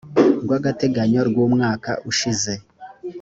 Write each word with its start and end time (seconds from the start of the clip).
rw 0.43 0.51
agateganyo 0.57 1.21
rw 1.29 1.37
umwaka 1.45 1.91
ushize 2.09 2.53